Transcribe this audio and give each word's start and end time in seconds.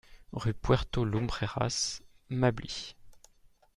Rue 0.31 0.55
Puerto 0.55 1.05
Lumbreras, 1.05 2.01
Mably 2.31 2.95